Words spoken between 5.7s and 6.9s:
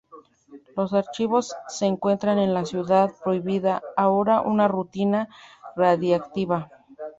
radiactiva.